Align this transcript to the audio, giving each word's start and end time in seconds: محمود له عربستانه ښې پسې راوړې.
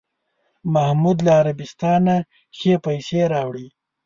محمود 0.73 1.17
له 1.25 1.31
عربستانه 1.39 2.15
ښې 2.57 2.73
پسې 2.83 3.21
راوړې. 3.33 3.67